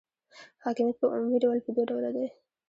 حاکمیت 0.63 0.95
په 0.99 1.05
عمومي 1.13 1.39
ډول 1.43 1.57
په 1.65 1.69
دوه 1.75 1.83
ډوله 1.89 2.09
دی. 2.15 2.27